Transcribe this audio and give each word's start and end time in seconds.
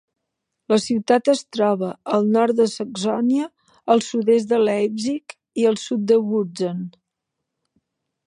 La 0.71 0.77
ciutat 0.83 1.27
es 1.33 1.41
troba 1.57 1.89
al 2.17 2.25
nord 2.37 2.57
de 2.61 2.65
Saxònia, 2.71 3.45
al 3.95 4.03
sud-est 4.07 4.49
de 4.53 4.59
Leipzig 4.63 5.37
i 5.65 5.69
al 5.73 5.79
sud 5.85 6.09
de 6.13 6.19
Wurzen. 6.31 6.83